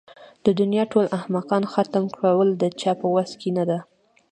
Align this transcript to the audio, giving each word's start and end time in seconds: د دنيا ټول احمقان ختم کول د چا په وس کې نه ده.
د 0.45 0.47
دنيا 0.59 0.83
ټول 0.91 1.05
احمقان 1.17 1.63
ختم 1.73 2.03
کول 2.17 2.47
د 2.61 2.63
چا 2.79 2.91
په 3.01 3.05
وس 3.13 3.31
کې 3.39 3.49
نه 3.57 3.63
ده. 3.69 3.79